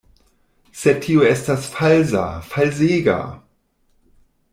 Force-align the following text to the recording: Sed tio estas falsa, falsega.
Sed 0.83 1.01
tio 1.07 1.27
estas 1.31 1.67
falsa, 1.73 2.23
falsega. 2.53 3.19